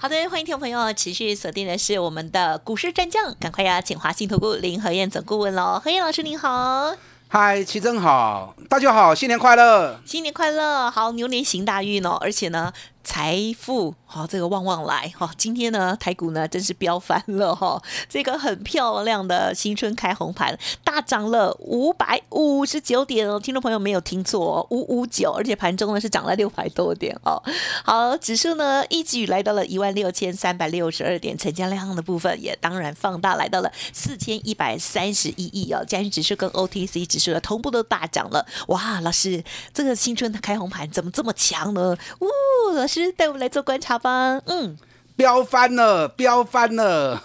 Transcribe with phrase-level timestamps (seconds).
[0.00, 6.94] 好的，欢迎听众朋友持续锁定的是我们的股市战将，赶快要请华信投顾林和燕总顾问喽，何燕老师您好，
[7.26, 12.72] 嗨，齐真好，大家好，新年快乐，新年快乐，好，牛年行大运哦，而且呢。
[13.08, 15.30] 财富好，这个旺旺来哈！
[15.38, 17.82] 今天呢，台股呢真是飙翻了哈！
[18.08, 23.40] 这个很漂亮的新春开红盘，大涨了五百五十九点哦！
[23.40, 27.42] 听众朋友没有听错，五五九，而且盘中呢是涨了六百多点哦。
[27.82, 35.82] 好，指数呢一举来到了一万六千三百六十二点，成交量的部分也当然放大，来到了四千一百三十一亿哦。
[35.86, 39.00] 加权指数跟 OTC 指数的同步都大涨了，哇！
[39.00, 41.96] 老师，这个新春的开红盘怎么这么强呢？
[42.20, 42.26] 呜，
[42.74, 42.97] 老师。
[43.16, 44.40] 带我们来做观察吧。
[44.46, 44.76] 嗯，
[45.16, 47.20] 飙翻了，飙翻了，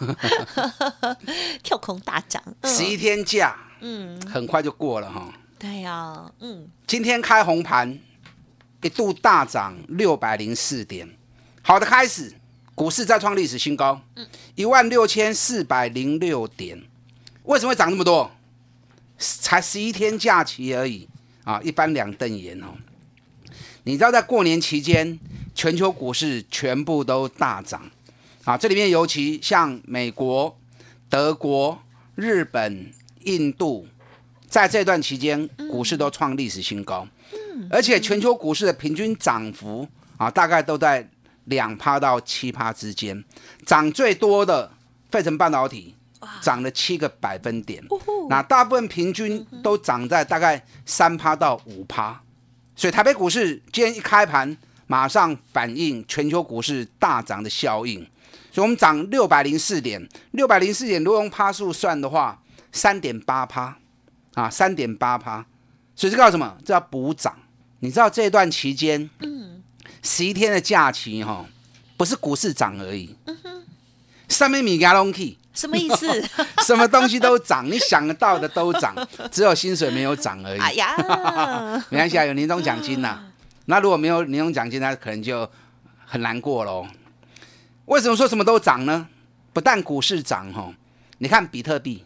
[1.62, 5.34] 跳空大涨，十一天假，嗯，很快就过了哈。
[5.60, 8.00] 对呀，嗯，今天开红盘，
[8.82, 11.10] 一度大涨六百零四点，
[11.62, 12.34] 好的开始，
[12.76, 16.82] 股市再创历史新高，嗯，一万六千四百零六点，
[17.44, 18.32] 为什么会涨那么多？
[19.18, 21.08] 才十一天假期而已
[21.46, 22.68] 啊，一翻两瞪眼哦。
[23.84, 25.20] 你知道在过年期间？
[25.56, 27.82] 全球股市全部都大涨，
[28.44, 30.58] 啊，这里面尤其像美国、
[31.10, 31.80] 德国、
[32.16, 33.88] 日本、印度，
[34.48, 37.08] 在这段期间股市都创历史新高，
[37.70, 39.88] 而且全球股市的平均涨幅
[40.18, 41.08] 啊，大概都在
[41.46, 43.24] 两趴到七趴之间，
[43.66, 44.72] 涨最多的
[45.12, 45.96] 费城半导体
[46.42, 47.84] 涨了七个百分点，
[48.28, 52.20] 那大部分平均都涨在大概三趴到五趴，
[52.76, 54.58] 所以台北股市今天一开盘。
[54.88, 58.00] 马上反映全球股市大涨的效应，
[58.52, 62.40] 所以我们涨六百零四点，六百零四点，如果用趴数算的话，
[62.72, 63.78] 三点八趴
[64.34, 65.46] 啊，三点八趴，
[65.96, 66.58] 所以这叫什么？
[66.66, 67.36] 这叫补涨。
[67.80, 69.62] 你知道这段期间，嗯，
[70.02, 71.46] 十一天的假期哈，
[71.98, 73.64] 不是股市涨而已，嗯哼，
[74.30, 76.08] 上面米加隆 key 什么意思？
[76.66, 78.96] 什么东西都涨，你想得到的都涨，
[79.30, 80.60] 只有薪水没有涨而已。
[80.60, 80.96] 哎呀，
[81.92, 83.22] 没关系啊，有年终奖金呐。
[83.66, 85.50] 那如果没有年终奖金，那可能就
[86.06, 86.88] 很难过喽。
[87.86, 89.08] 为什么说什么都涨呢？
[89.52, 90.74] 不但股市涨哈，
[91.20, 92.04] 你看比特币，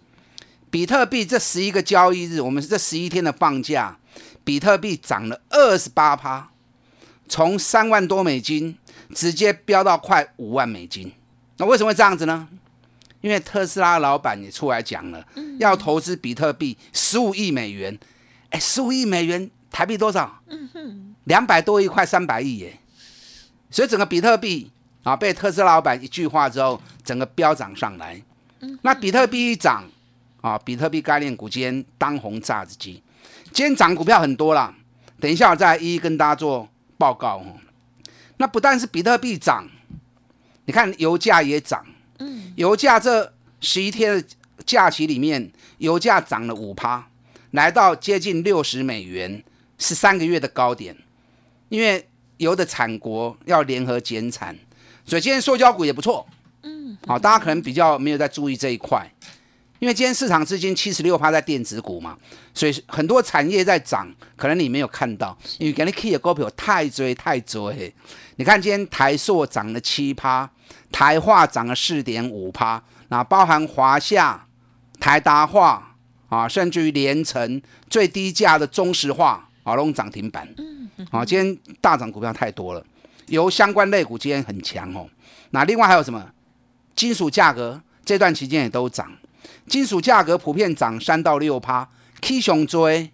[0.70, 3.98] 比特币这十一个交易日，我们这十一天的放假，
[4.44, 6.50] 比特币涨了二十八趴，
[7.28, 8.78] 从三万多美金
[9.16, 11.14] 直接飙到快五万美金。
[11.58, 12.48] 那为什么会这样子呢？
[13.22, 15.26] 因为特斯拉老板也出来讲了，
[15.58, 17.98] 要投资比特币十五亿美元。
[18.52, 20.42] 哎，十五亿美元台币多少？
[20.48, 21.16] 嗯哼。
[21.28, 22.80] 两百多亿，快三百亿耶！
[23.70, 24.72] 所以整个比特币
[25.04, 28.22] 啊，被特斯拉老板一句话之后，整个飙涨上来。
[28.82, 29.84] 那比特币一涨
[30.42, 33.04] 啊，比特币概念股今天当红炸子鸡，
[33.52, 34.74] 今天涨股票很多啦。
[35.20, 36.68] 等一下我再一一跟大家做
[36.98, 37.58] 报告哦。
[38.38, 39.68] 那不但是比特币涨，
[40.66, 41.86] 你看油价也涨。
[42.20, 44.28] 嗯，油价这十一天的
[44.66, 47.10] 假期里面，油价涨了五趴，
[47.52, 49.44] 来到接近六十美元，
[49.78, 50.96] 是三个月的高点。
[51.70, 52.08] 因为
[52.38, 54.56] 油的产国要联合减产，
[55.06, 56.26] 所以今天塑胶股也不错。
[56.64, 59.10] 嗯，好，大家可能比较没有在注意这一块，
[59.80, 62.18] 因为今天市场资金七十六趴在电子股嘛，
[62.54, 67.94] 所以很多产业在涨，可能你没有看到，因为给你 key 的股票太追太追。
[68.38, 70.50] 你看今天台塑涨了七趴，
[70.92, 74.46] 台化涨了四点五趴，那包含华夏、
[75.00, 75.96] 台达化
[76.30, 80.48] 啊，甚至于连城最低价的中石化啊，都涨停板。
[81.12, 82.82] 啊，今天大涨股票太多了，
[83.26, 85.06] 由相关类股今天很强哦。
[85.50, 86.26] 那另外还有什么？
[86.96, 89.12] 金属价格这段期间也都涨，
[89.68, 91.88] 金属价格普遍涨三到六趴。
[92.22, 93.12] K 熊追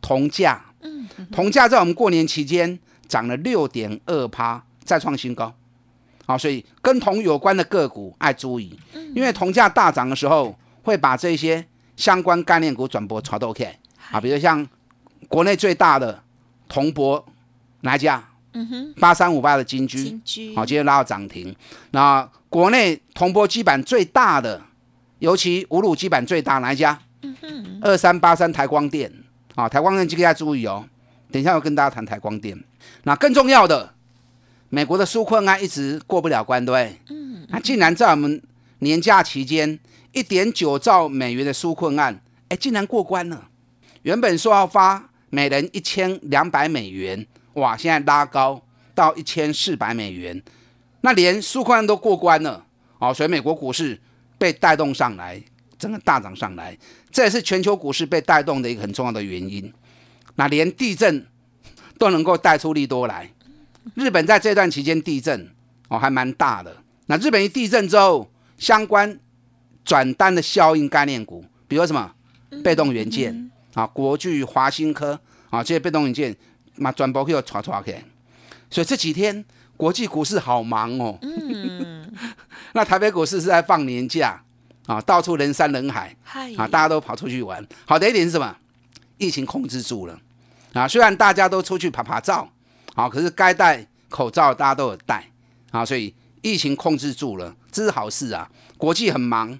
[0.00, 5.52] 铜价，嗯，铜价在我们过年期间涨了六点二趴，再创新高。
[6.24, 8.78] 好，所以跟铜有关的个股爱注意，
[9.14, 11.66] 因为铜价大涨的时候，会把这些
[11.96, 13.78] 相关概念股转播炒到 K
[14.10, 14.66] 啊，比如像
[15.28, 16.22] 国内最大的。
[16.68, 17.24] 铜箔
[17.82, 18.28] 哪一家？
[18.52, 21.54] 嗯哼，八三五八的金居，金居，好，今天拉到涨停。
[21.92, 24.60] 那国内铜箔基板最大的，
[25.20, 26.98] 尤其五卤基板最大哪一家？
[27.22, 29.12] 嗯哼，二三八三台光电，
[29.54, 30.84] 啊，台光电这个要注意哦。
[31.30, 32.58] 等一下我跟大家谈台光电。
[33.04, 33.94] 那更重要的，
[34.68, 37.00] 美国的纾困案一直过不了关，对不对？
[37.10, 38.42] 嗯，那竟然在我们
[38.80, 39.78] 年假期间，
[40.10, 43.48] 一点九兆美元的纾困案，哎，竟然过关了。
[44.02, 48.62] 原本说要发每人一千两百美元，哇，现在拉高
[48.94, 50.42] 到一千四百美元，
[51.00, 52.64] 那连纾困都过关了，
[52.98, 54.00] 哦，所以美国股市
[54.38, 55.42] 被带动上来，
[55.78, 56.76] 整个大涨上来，
[57.10, 59.72] 这也是全球股市被带动的一个很重要的原因。
[60.36, 61.26] 那连地震
[61.98, 63.30] 都能够带出利多来，
[63.94, 65.50] 日本在这段期间地震
[65.88, 66.76] 哦还蛮大的。
[67.06, 69.18] 那日本一地震之后，相关
[69.84, 72.12] 转单的效应概念股，比如什么？
[72.62, 73.50] 被动元件。
[73.76, 75.20] 啊，国巨、华新科
[75.50, 76.34] 啊这些被动元件，
[76.76, 77.94] 嘛转播又刷刷去。
[78.70, 79.44] 所以这几天
[79.76, 81.16] 国际股市好忙哦。
[81.22, 82.12] 嗯。
[82.72, 84.42] 那台北股市是在放年假
[84.86, 86.16] 啊，到处人山人海
[86.56, 87.64] 啊，大家都跑出去玩。
[87.86, 88.56] 好的一点是什么？
[89.18, 90.18] 疫情控制住了
[90.72, 92.50] 啊，虽然大家都出去拍拍照，
[92.94, 95.30] 好，可是该戴口罩大家都有戴
[95.70, 96.12] 啊，所以。
[96.42, 98.48] 疫情控制住了，这是好事啊！
[98.78, 99.58] 国际很忙，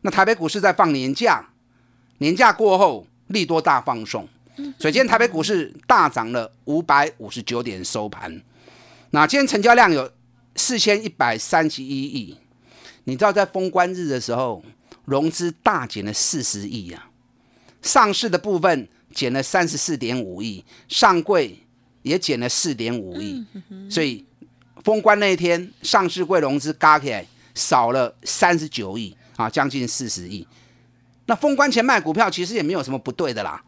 [0.00, 1.50] 那台北股市在放年假，
[2.18, 4.28] 年假过后利多大放送，
[4.78, 8.42] 所以今天台北股市大涨了五百五十九点收盘。
[9.10, 10.10] 那今天成交量有
[10.54, 12.36] 四千一百三十一亿，
[13.04, 14.62] 你知道在封关日的时候，
[15.04, 17.10] 融资大减了四十亿啊，
[17.82, 21.58] 上市的部分减了三十四点五亿，上柜
[22.02, 23.44] 也减了四点五亿，
[23.90, 24.24] 所以。
[24.84, 27.26] 封关那一天，上市柜融资加起来
[27.56, 30.46] 少了三十九亿啊，将近四十亿。
[31.26, 33.62] 那封关前卖股票其实也没有什么不对的啦，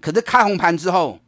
[0.00, 1.18] 可是开红盘之后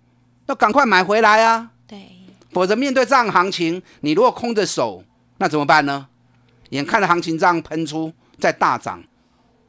[0.47, 1.71] 要赶快买回来啊。
[1.87, 2.11] 对，
[2.51, 5.03] 否则面对这样行情，你如果空着手，
[5.39, 6.09] 那怎么办呢？
[6.71, 9.03] 眼看着行情这样喷出，在大涨，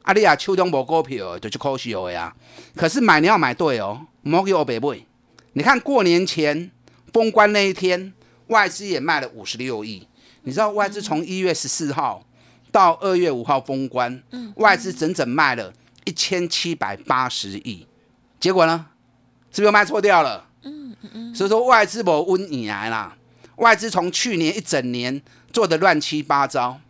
[0.02, 2.34] 阿丽亚秋冬无股票就去可惜了呀。
[2.76, 4.98] 可是买你要买对哦，莫给我白买。
[5.52, 6.70] 你看过年前
[7.12, 8.12] 封关那一天。
[8.48, 10.08] 外资也卖了五十六亿，
[10.44, 12.24] 你知道外资从一月十四号
[12.72, 14.22] 到二月五号封关，
[14.56, 15.70] 外资整整卖了
[16.08, 17.86] 一千七百八十亿，
[18.40, 18.86] 结果呢，
[19.52, 20.46] 是不是卖错掉了？
[20.62, 21.34] 嗯嗯嗯。
[21.34, 23.14] 所以说外资不温以来啦，
[23.56, 25.20] 外资从去年一整年
[25.52, 26.80] 做的乱七八糟，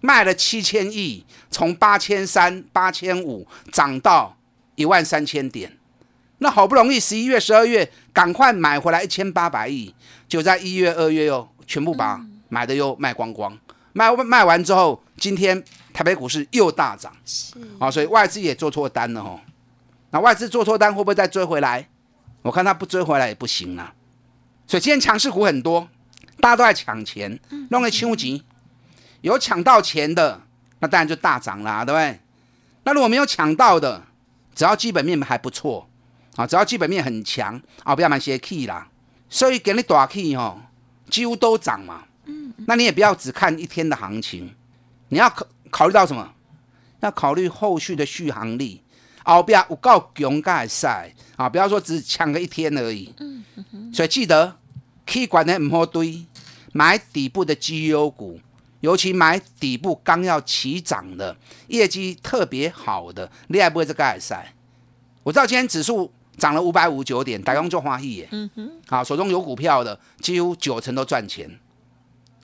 [0.00, 4.36] 卖了七千亿，从八千三、八千五涨到
[4.76, 5.76] 一万三千点。
[6.38, 9.92] 那好不容易十一月、十二月赶快买回来一千八百亿，
[10.28, 13.58] 就在一月、二月又全部把买的又卖光光，
[13.92, 15.62] 卖卖完之后，今天
[15.92, 19.40] 台北股市又大涨，是啊，所以外资也做错单了哦。
[20.10, 21.88] 那外资做错单会不会再追回来？
[22.42, 23.92] 我看他不追回来也不行啊。
[24.66, 25.88] 所以今天强势股很多，
[26.40, 27.38] 大家都在抢钱，
[27.70, 28.40] 弄个抢钱，
[29.20, 30.40] 有抢到钱的，
[30.78, 32.20] 那当然就大涨啦，对不对？
[32.84, 34.04] 那如果没有抢到的，
[34.54, 35.88] 只要基本面还不错。
[36.36, 38.88] 啊，只要基本面很强啊，不要买些 key 啦，
[39.28, 40.62] 所以给你短 key 哦，
[41.10, 42.04] 几乎都涨嘛。
[42.26, 44.54] 嗯，那你也不要只看一天的行情，
[45.08, 46.32] 你要考考虑到什么？
[47.00, 48.82] 要考虑后续的续航力。
[49.24, 53.14] 后边有够强盖赛啊，不要说只抢个一天而已。
[53.18, 53.44] 嗯
[53.92, 54.56] 所以记得
[55.06, 56.26] ，K 管的唔好堆，
[56.72, 58.40] 买底部的绩优股，
[58.80, 64.54] 尤其买底部刚要起涨的，业绩特别好的，你还不会这盖赛。
[65.22, 66.12] 我知道今天指数。
[66.38, 68.28] 涨了五百五十九点，大家做花艺耶。
[68.30, 71.58] 嗯哼，好，手中有股票的，几乎九成都赚钱。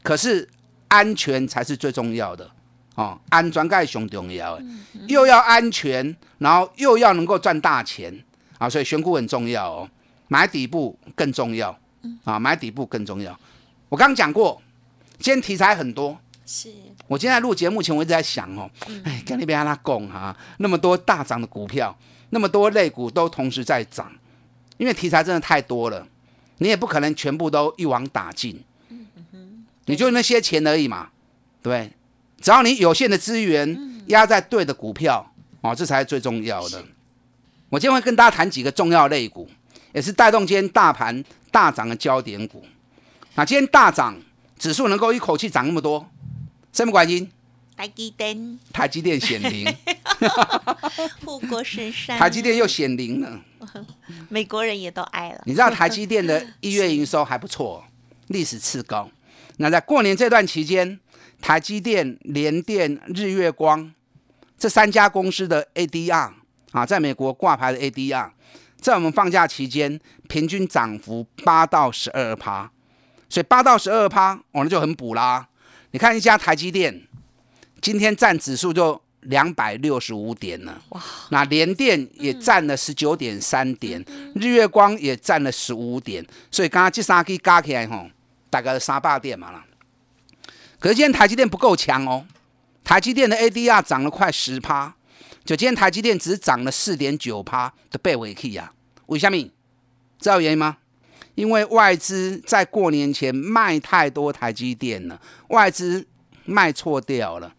[0.03, 0.51] 可是
[0.89, 2.51] 安全才是最重要的
[2.95, 4.61] 哦，安全盖熊重要，
[5.09, 8.13] 又要安全，然后又要能够赚大钱
[8.59, 9.91] 啊，所以选股很重要哦，
[10.29, 11.77] 买底部更重要
[12.25, 13.39] 啊，买底部更重要。
[13.89, 14.61] 我刚刚讲过，
[15.19, 16.73] 今天题材很多，是
[17.07, 18.71] 我今天在录节目前，我一直在想哦，
[19.05, 21.97] 哎，跟那边让他讲哈，那么多大涨的股票。
[22.31, 24.11] 那么多类股都同时在涨，
[24.77, 26.05] 因为题材真的太多了，
[26.59, 28.61] 你也不可能全部都一网打尽。
[29.85, 31.11] 你就那些钱而已嘛，
[31.63, 31.93] 对
[32.45, 35.33] 只要你有限的资源压在对的股票，
[35.63, 36.85] 哦，这才是最重要的。
[37.71, 39.49] 我今天会跟大家谈几个重要类股，
[39.95, 42.63] 也是带动今天大盘大涨的焦点股。
[43.37, 44.21] 那今天大涨，
[44.59, 46.07] 指数能够一口气涨那么多，
[46.71, 47.31] 什么原因？
[47.75, 49.75] 台积电，台积电显灵，
[51.25, 53.41] 护国神山，台积电又显灵了，
[54.29, 55.41] 美国人也都爱了。
[55.47, 57.83] 你知道台积电的一月营收还不错，
[58.27, 59.09] 历史次高。
[59.57, 61.01] 那在过年这段期间，
[61.45, 63.93] 台积电、联电、日月光
[64.57, 66.31] 这三家公司的 ADR
[66.73, 68.31] 啊，在美国挂牌的 ADR，
[68.81, 72.71] 在我们放假期间平均涨幅八到十二趴，
[73.29, 75.47] 所以八到十二趴，我们就很补啦。
[75.91, 77.03] 你看一家台积电。
[77.83, 81.03] 今天占指数就两百六十五点了，哇！
[81.29, 84.03] 那联电也占了十九点三点，
[84.35, 88.09] 日月光也占了十五点，所以刚刚这三支加起来吼，
[88.49, 89.63] 大概三百点嘛啦。
[90.85, 92.27] 可是今天台积电不够强哦，
[92.85, 94.95] 台积电的 ADR 涨了快十趴，
[95.43, 98.71] 就今天台积电只涨了四点九趴的背尾 K 啊？
[99.07, 99.39] 为什么？
[100.19, 100.77] 知道原因吗？
[101.37, 106.07] 因为外资在过年前卖太多台积电了，外资
[106.45, 107.55] 卖错掉了。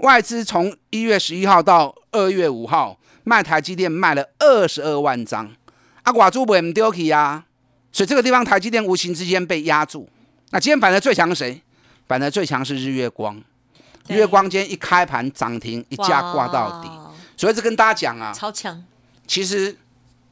[0.00, 5.50] 外资从一月十一号到二月五号卖台积电卖了二十二万张，
[6.02, 7.46] 啊，寡主不唔丢弃啊，
[7.90, 10.06] 所以这个地方台积电无形之间被压住。
[10.50, 11.62] 那今天反而最强谁？
[12.06, 13.42] 反正最强是日月光。
[14.08, 16.88] 日月光今天一开盘涨停，一价挂到底。
[17.36, 18.84] 所以这跟大家讲啊，超强。
[19.26, 19.76] 其实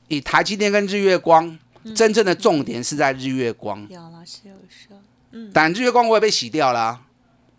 [0.09, 1.59] 以台积电跟日月光，
[1.95, 3.85] 真正的重点是在日月光。
[3.91, 4.97] 有老师有说，
[5.33, 7.01] 嗯，但日月光我也被洗掉了，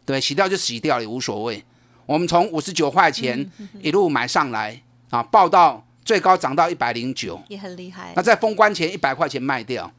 [0.05, 1.63] 对，洗掉就洗掉也无所谓。
[2.05, 8.13] 我们从五十九块钱一路买上来啊，报到最高涨到一百零九，也很厉害。
[8.15, 9.91] 那在封关前一百块钱卖掉，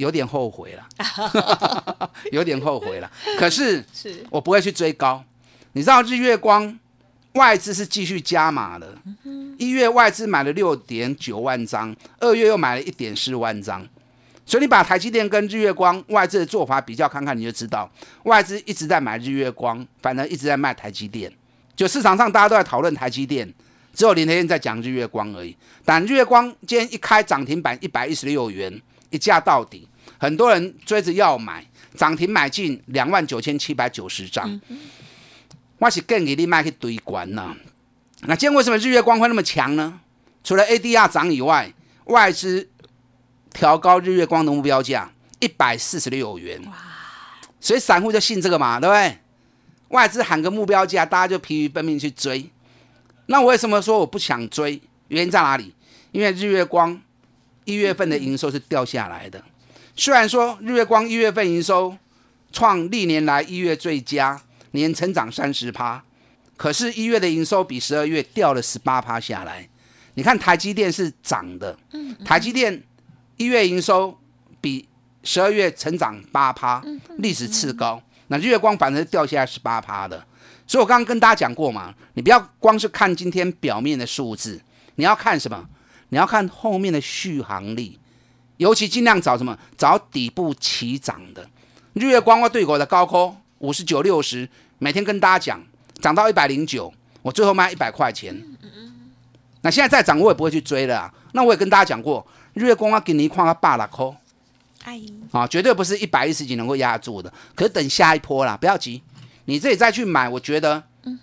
[0.00, 0.88] 有点后悔了，
[2.32, 3.10] 有点后悔了。
[3.38, 3.84] 可是
[4.30, 5.22] 我不会去追高。
[5.72, 6.78] 你知道日月光
[7.34, 8.96] 外资是继续加码的，
[9.58, 13.86] 一月外资买了六点九万张，二月又买了一点四万张。
[14.46, 17.88] 所以你把台积电跟日月光外资的做法比较看看，你就知道
[18.24, 21.30] 外资一直在买日月光，反而一直在卖台积电。
[21.76, 23.54] 就市场上大家都在讨论台积电，
[23.94, 25.56] 只有林天燕在讲日月光而已。
[25.84, 29.86] 但日月光今天一开涨停板一百一十六元，一价到底，
[30.20, 34.60] 很多人追着要买，涨停买进两万九千七百九十张。
[35.78, 37.56] 我是更给你卖去堆关呐。
[38.20, 39.98] 那今天为什么日月光会那么强呢？
[40.44, 41.72] 除了 ADR 涨以外，
[42.04, 42.68] 外资。
[43.52, 45.10] 调高日月光的目标价
[45.40, 46.72] 一百四十六元，哇！
[47.58, 49.18] 所以散户就信这个嘛，对不对？
[49.88, 52.48] 外资喊个目标价，大家就疲于奔命去追。
[53.26, 54.80] 那我为什么说我不想追？
[55.08, 55.74] 原因在哪里？
[56.12, 57.02] 因为日月光
[57.64, 59.44] 一月份的营收是掉下来的。
[60.00, 61.94] 虽然说日月光一月份营收
[62.50, 64.40] 创历年来一月最佳，
[64.70, 66.02] 年成长三十趴，
[66.56, 69.68] 可是，一月的营收比十二月掉了十八趴下来。
[70.14, 71.78] 你看台积电是涨的，
[72.24, 72.82] 台积电。
[73.36, 74.18] 一月营收
[74.58, 74.88] 比
[75.22, 76.82] 十二月成长八趴，
[77.18, 78.02] 历史次高。
[78.28, 80.26] 那日月光反而掉下来十八趴的，
[80.66, 84.58] 所以我刚刚跟大家讲过嘛，你不要光是看今天表面的数字，
[84.94, 85.68] 你要看什么？
[86.08, 87.98] 你要看后面的续航力，
[88.60, 89.58] 尤其尽量找什么？
[89.78, 91.48] 找底部起涨的。
[91.94, 94.46] 日月光对口的高科五十九六十，
[94.78, 95.64] 每天跟大家讲，
[96.02, 98.38] 涨到一百零九，我最后卖一百块钱。
[99.62, 101.10] 那现在再涨，我也不会去追了。
[101.32, 102.26] 那我也跟大家讲过。
[102.52, 104.14] 日月光啊，给你看个八拉扣，
[104.84, 105.00] 哎，
[105.32, 107.32] 啊，绝对不是一百一十几能够压住的。
[107.54, 109.02] 可是等下一波啦，不要急，
[109.46, 110.82] 你自己再去买，我觉得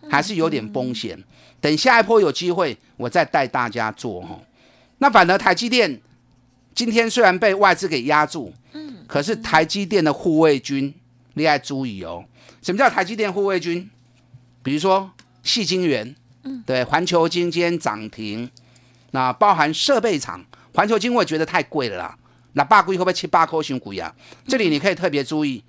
[0.10, 1.24] 还是有点风险。
[1.62, 4.39] 等下一波有机会，我再带大家做哦。
[4.98, 6.01] 那反而台积电
[6.77, 10.93] 今天虽然被外资给压住，嗯，可是台积电的护卫军，
[11.34, 12.24] 你要注意哦。
[12.62, 13.89] 什么叫台积电护卫军？
[14.62, 15.10] 比如说
[15.41, 18.48] 细晶圆，嗯，对，环球晶今天涨停，
[19.10, 20.46] 那包含设备厂。
[20.75, 22.15] 环球金我觉得太贵了啦，
[22.53, 24.13] 那八股会不会七八颗熊股呀？
[24.48, 25.63] 这里你可以特别注意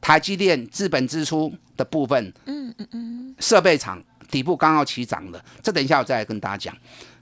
[0.00, 6.74] 台积电资本支出的部分，嗯嗯嗯，设备厂底部刚好起涨的，这等一下我再来跟大家讲。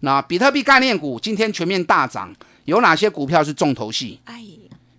[0.02, 2.32] 那比特币概念股今天全面大涨，
[2.68, 4.20] 有哪些股票是重头戏？
[4.26, 4.44] 哎，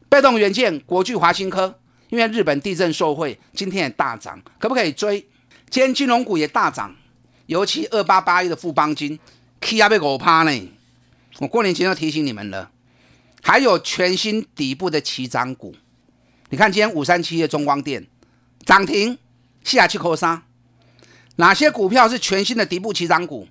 [0.09, 5.19] 被动元件国巨、华新科，因为日本地震受惠，今天也大涨，可不可以追？
[5.69, 6.95] 今天金融股也大涨，
[7.45, 9.19] 尤其二八八一的富邦金
[9.61, 10.71] ，K 压被狗趴呢。
[11.37, 12.71] 我过年前要提醒你们了，
[13.43, 15.75] 还有全新底部的起涨股。
[16.49, 18.07] 你看今天五三七的中光电
[18.65, 19.15] 涨停，
[19.63, 20.41] 西亚七口三，
[21.35, 23.47] 哪些股票是全新的底部起涨股？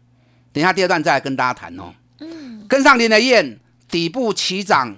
[0.52, 1.94] 等一下第二段再来跟大家谈哦。
[2.18, 4.96] 嗯，跟上林的燕底部起涨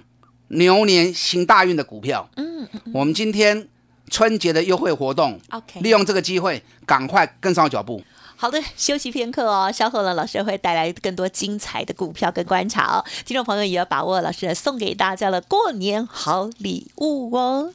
[0.49, 2.29] 牛年行大运的股票。
[2.35, 3.67] 嗯嗯，我们今天
[4.09, 8.03] 春节的优惠活动，OK，利用这个机会赶快跟上脚步。
[8.35, 9.71] 好的，休息片刻哦。
[9.71, 13.05] 稍后呢，老师会带来更多精彩的股票跟观察哦。
[13.23, 17.71] 听众朋友也要把握老师送给大家的过年好礼物哦。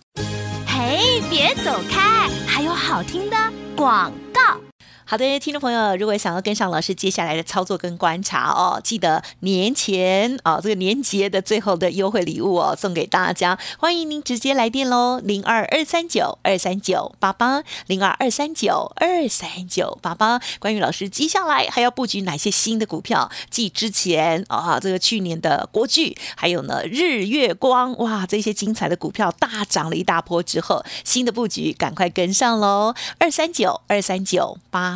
[0.67, 3.37] 嘿，别走开，还有好听的
[3.77, 4.66] 广告。
[5.09, 20.41] 好的，听众朋友，如果想要跟上老师接下来的操作跟观察哦，记得年前哦，这个年节的最后的优惠礼物哦，送给大家，欢迎您直接来电喽，零二二三九二三九八八，零二二三九二三九八八。
[20.59, 34.96] 关于老师接下来还要布局哪些新的股票，继之前啊，这个去年的国巨，还有呢日月光，哇，这些精彩的股票大涨了一大波之后，新的布局赶快跟上喽，二三九二三九八。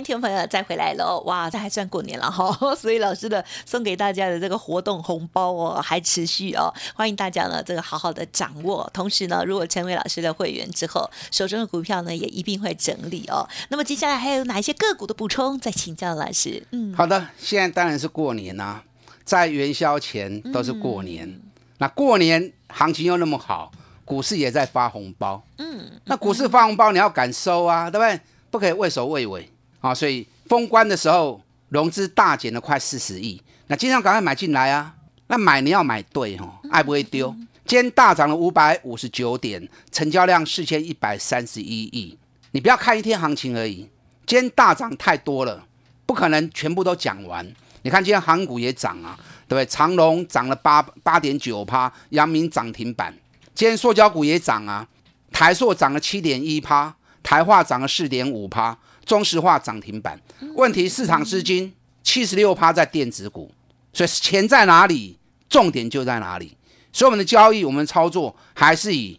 [0.00, 1.22] 欢迎听众朋友再回来喽！
[1.26, 6.72] 哇，这还算过年了哈， 所以老师的送给大家的这个活动红包哦，还持续哦。
[6.94, 8.88] 欢迎大家呢，这个好好的掌握。
[8.94, 13.46] 同时呢，如果成为老师的会员之后，手中的股票呢也一定会整理哦。
[13.68, 15.60] 那么接下来还有哪一些个股的补充？
[15.60, 16.66] 再请教老师。
[16.70, 17.26] 嗯，好的。
[17.38, 18.80] 现在当然是过年呐，
[19.24, 21.38] 在元宵前都是过年。
[21.76, 23.70] 那过年行情又那么好，
[24.06, 25.42] 股市也在发红包。
[25.58, 28.18] 嗯，那股市发红包你要敢收啊，对不对？
[28.50, 29.46] 不可以畏首畏尾。
[29.80, 34.94] 啊，所以封关的时候融资大减了快四十亿，那今天赶快买进来啊！
[35.28, 37.34] 那买你要买对哦，爱不会丢。
[37.64, 42.18] 今天大涨了五百五十九点，成交量四千一百三十一亿。
[42.50, 43.88] 你不要看一天行情而已，
[44.26, 45.64] 今天大涨太多了，
[46.04, 47.46] 不可能全部都讲完。
[47.82, 49.66] 你看今天航股也涨啊，对不对？
[49.66, 53.16] 长隆涨了八八点九趴，阳明涨停板。
[53.54, 54.86] 今天塑胶股也涨啊，
[55.30, 58.76] 台塑涨了七点一趴，台化涨了四点五趴。
[59.10, 60.16] 中石化涨停板，
[60.54, 63.50] 问题市场资金七十六趴在电子股，
[63.92, 66.56] 所以钱在哪里，重点就在哪里。
[66.92, 69.18] 所以我们的交易，我们操作还是以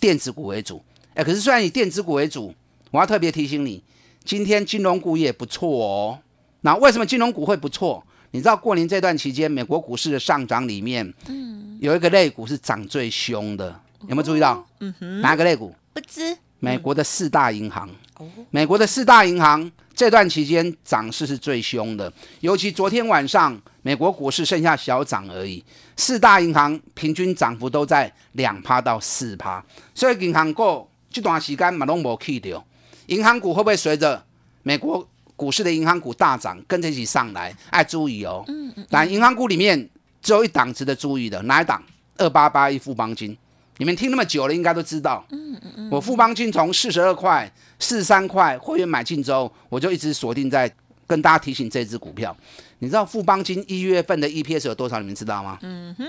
[0.00, 0.82] 电子股为主。
[1.14, 2.52] 哎，可是虽然以电子股为主，
[2.90, 3.80] 我要特别提醒你，
[4.24, 6.18] 今天金融股也不错哦。
[6.62, 8.04] 那为什么金融股会不错？
[8.32, 14.66] 你知道过年这段期间，美国股市的上涨里面，嗯，有一个类股是涨最凶的，有没有注意到？
[14.80, 15.72] 嗯哼，哪个类股？
[15.92, 16.36] 不知。
[16.60, 17.88] 美国的四大银行，
[18.50, 25.64] 美国的四大银行这段期间涨势是最凶的，尤其昨天晚上美国股市剩下小涨而已，
[25.96, 32.64] 四大银行平均涨幅都在两趴到四趴，所以银行股这段时间嘛拢无去掉，
[33.06, 34.22] 银行股会不会随着
[34.62, 37.54] 美国股市的银行股大涨跟着一起上来？
[37.70, 39.88] 爱注意哦，嗯嗯，但银行股里面
[40.20, 41.80] 只有一档值得注意的，哪一档？
[42.16, 43.36] 二八八一富邦金。
[43.78, 45.24] 你们听那么久了，应该都知道。
[45.30, 45.90] 嗯嗯嗯。
[45.90, 50.70] 我富邦金从四十二块、四十三块会员买进之后，我就一直锁定在
[51.06, 52.36] 跟大家提醒这支股票。
[52.80, 54.98] 你知道富邦金一月份的 EPS 有多少？
[55.00, 55.58] 你们知道吗？
[55.62, 56.06] 嗯哼，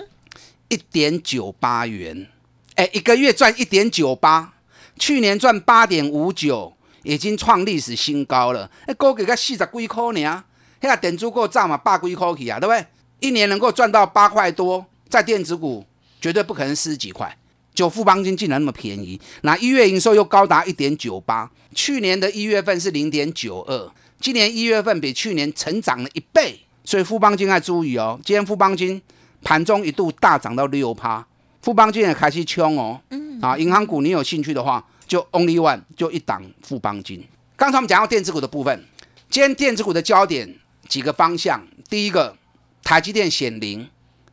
[0.67, 2.27] 一点九八元。
[2.75, 4.53] 哎，一个月赚一点九八，
[4.97, 8.69] 去年赚八点五九，已经创历史新高了。
[8.86, 10.43] 哎，高给个四十几块呢？
[10.82, 12.86] 现在点足够涨嘛，八几块去啊，对不对？
[13.19, 15.86] 一年能够赚到八块多，在电子股
[16.21, 17.36] 绝对不可能四十几块。
[17.80, 28.20] 就富邦金竟然那么便宜，那一月营收又高达一点九八，去年的一月份是零点九二，今年一月份比去年成长了一倍，所以富邦金要注意哦。
[28.26, 29.02] 今天富邦金
[29.42, 31.26] 盘中一度大涨到六趴，
[31.62, 33.00] 富邦金也开始冲哦。
[33.12, 37.26] 嗯，啊，银行股你有兴趣的话，就 Only One 就一档富邦金。
[37.56, 38.84] 刚才我们讲到电子股的部分，
[39.30, 40.54] 今天电子股的焦点
[40.89, 42.36] 几个方向，第一个
[42.84, 43.88] 台积电显灵，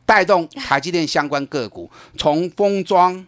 [0.05, 3.25] 带动台积电相关个股，从封装。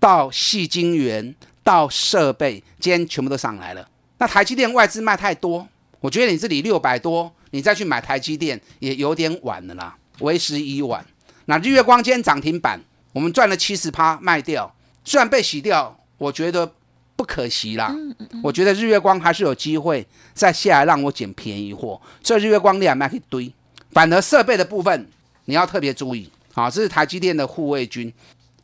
[0.00, 3.86] 到细晶圆，到设备，今天全部都上来了。
[4.18, 5.68] 那台积电外资卖太多，
[6.00, 11.04] 我觉得你这里六百多，你再去买台积电也有点晚了啦，为时已晚。
[11.44, 12.80] 那日月光今天涨停板，
[13.12, 16.72] 我们赚了七十趴卖掉，虽然被洗掉，我觉得
[17.16, 17.94] 不可惜啦。
[18.42, 23.52] 我觉得日月光还是有机会再下来让我捡便宜货，所以日月光量卖一堆。
[23.92, 25.08] 反而设备的部分
[25.44, 28.10] 你要特别注意，好，这是台积电的护卫军。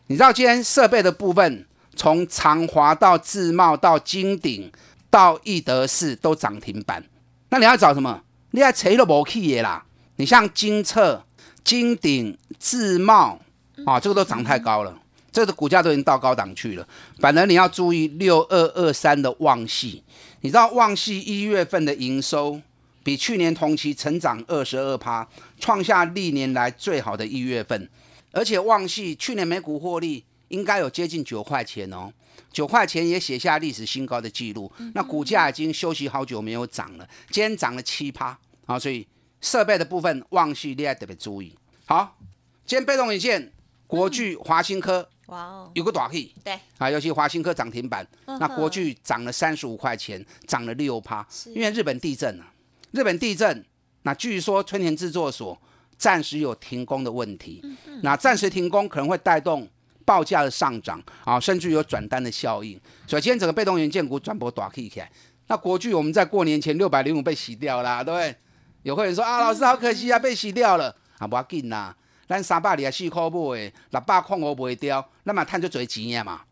[0.09, 1.67] 你知道今天设备的部分，
[1.97, 4.71] 从长华到自贸到金鼎
[5.11, 7.05] 到易德士都涨停板，
[7.49, 8.23] 那你要找什么？
[8.53, 9.85] 你要扯都无去的啦。
[10.17, 11.25] 你像金策、
[11.65, 13.41] 金鼎、自贸
[13.85, 14.97] 啊，这个都涨太高了，
[15.33, 16.87] 这个股价都已经到高档去了。
[17.19, 20.05] 反而你要注意六二二三的旺系，
[20.43, 22.61] 你知道旺系一月份的营收
[23.03, 25.27] 比去年同期成长二十二趴，
[25.59, 27.89] 创下历年来最好的一月份。
[28.37, 32.13] 而且旺系去年每股获利应该有接近九块钱哦，
[32.53, 34.71] 九块钱也写下历史新高的记录。
[34.95, 38.39] 那股价已经休息好久没有涨了，今天涨了七趴。
[38.67, 38.79] 啊！
[38.79, 39.07] 所以
[39.41, 41.57] 设备的部分旺系你要特别注意。
[41.87, 42.19] 好，
[42.67, 43.53] 今天被动元件
[43.87, 46.59] 国巨、华新科，哇哦，有个大 K，对。
[46.77, 52.53] 啊，尤其华新科涨停板，那国巨涨了三十五块钱，涨了六趴，因为日本地震啊，
[52.91, 53.65] 日本地震，
[54.03, 55.59] 那据说春田制作所。
[55.97, 57.63] 暂时有停工的问题，
[58.03, 59.69] 那暂时停工可能会带动
[60.05, 62.79] 报价的上涨啊，甚至有转单的效应。
[63.07, 65.11] 所以今天整个被动元件股转波大起来。
[65.49, 68.37] 那国巨我们在过年前六百零五被洗掉啦，对不对？
[68.83, 71.97] 有会员说啊，老师好可惜啊，被洗掉了啊，不要紧啦，
[72.29, 76.43] 咱三百二四块买，六百块我卖掉，那么赚就最钱嘛。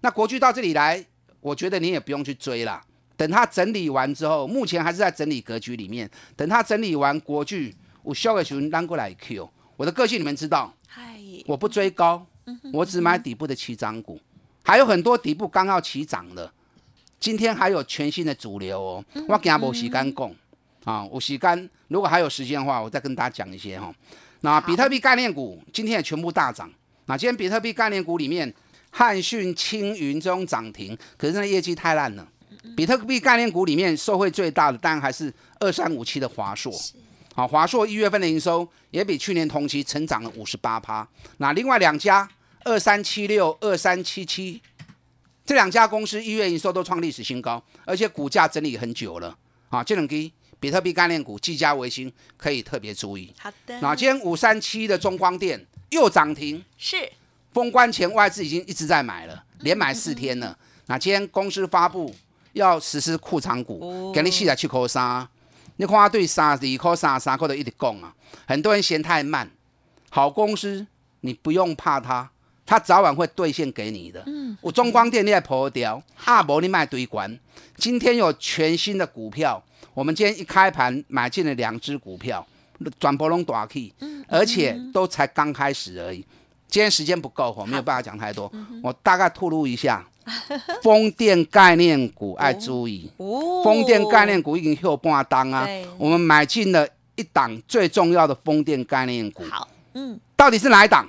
[0.00, 1.04] 那国巨到这里来，
[1.40, 2.80] 我觉得你也不用去追了。
[3.16, 6.10] 等它整理完之后，目前还是在整理格局里面。
[6.34, 7.72] 等它整理完，国巨
[8.02, 9.48] 我消个群拉过来 Q。
[9.76, 10.72] 我的个性你们知道，
[11.46, 12.24] 我不追高，
[12.72, 14.20] 我只买底部的起涨股，
[14.62, 16.52] 还有很多底部刚要起涨的。
[17.18, 20.34] 今天还有全新的主流哦，我今无时间讲
[20.84, 23.92] 啊，有时间如果还有时间的话，我再跟大家讲一些哈。
[24.40, 26.70] 那比特币概念股今天也全部大涨。
[27.06, 28.52] 那今天比特币概念股里面，
[28.90, 32.28] 汉讯、青云这种涨停，可是那业绩太烂了。
[32.76, 36.72] 比特币概念股里面受惠最大的，当然还是二三五七的华硕。
[37.34, 41.06] 好，华硕一月份的营收也比去年同期成长了五十八趴。
[41.38, 42.28] 那另外两家
[42.64, 44.60] 二三七六、二三七七
[45.44, 49.36] 这两家公司一月营收都创历史新高，而且股价整理很久了。
[49.70, 53.32] 啊，这两支比特币概念股，技嘉、维新可以特别注意。
[53.38, 53.80] 好的。
[53.80, 57.10] 那今天五三七的中光电又涨停，是
[57.52, 60.56] 封关前外资已经一直在买了，连买四天了。
[60.86, 62.14] 那今天公司发布
[62.52, 65.26] 要实施库藏股，给你四十七块三。
[65.82, 68.14] 你看，对三十二块、三十三块都一直讲啊，
[68.46, 69.50] 很多人嫌太慢。
[70.10, 70.86] 好公司，
[71.22, 72.30] 你不用怕它，
[72.64, 74.22] 它早晚会兑现给你的。
[74.26, 77.36] 嗯，我中光电你也破掉，阿伯你卖堆管。
[77.76, 79.60] 今天有全新的股票，
[79.92, 82.46] 我们今天一开盘买进了两只股票，
[83.00, 83.92] 转波龙大 K，
[84.28, 86.24] 而且都才刚开始而已。
[86.68, 88.48] 今天时间不够，我没有办法讲太多，
[88.84, 90.06] 我大概透露一下。
[90.82, 93.10] 风电概念股爱注意，
[93.64, 95.66] 风电概念股已经后半档啊。
[95.98, 99.44] 我们买进了一档最重要的风电概念股。
[99.50, 101.08] 好，嗯，到底是哪一档？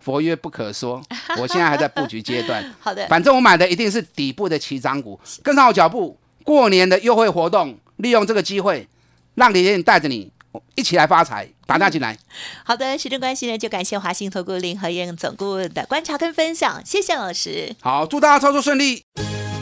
[0.00, 1.02] 佛曰不可说，
[1.40, 2.64] 我现在还在布局阶段。
[2.78, 6.16] 好的，反正我买的一定是底部的起涨股，跟上我脚步。
[6.44, 8.86] 过年的优惠活动，利用这个机会，
[9.34, 10.30] 让李天带着你。
[10.74, 12.16] 一起来发财，打大进来。
[12.64, 17.74] 好的，时间关系呢，就感谢华兴投顾林和燕总顾问的观察跟分享，谢谢老师。
[17.80, 19.02] 好，祝大家操作顺利。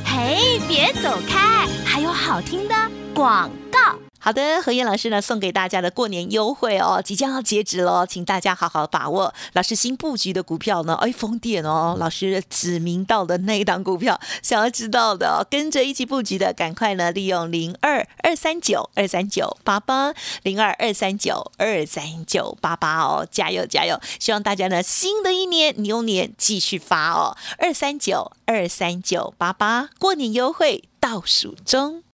[0.05, 2.75] 嘿，别走开，还有好听的
[3.15, 4.04] 广告。
[4.25, 9.35] 好的，何燕老师呢送给大家的过年优惠哦，即将要截止了，请大家好好把握。
[9.53, 24.01] 老师新布局的股票呢，哎，风电哦，老师指名到的那一档股票， 想要知道的，跟着一起布局的，赶快呢利用零二二三九二三九八八零二二三九二三九八八哦，加油加油！
[24.19, 32.03] 希望大家呢新的一年牛年继续发哦，二三九二三九八八过年优惠倒数中。